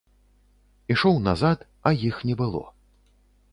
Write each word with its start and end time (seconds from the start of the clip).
Ішоў 0.95 1.19
назад, 1.27 1.59
а 1.89 1.93
іх 2.09 2.15
не 2.31 2.35
было. 2.43 2.65